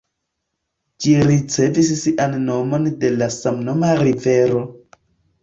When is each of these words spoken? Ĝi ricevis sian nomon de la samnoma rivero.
Ĝi 1.03 1.11
ricevis 1.27 1.91
sian 1.99 2.33
nomon 2.47 2.89
de 3.05 3.13
la 3.19 3.29
samnoma 3.37 3.93
rivero. 4.03 4.65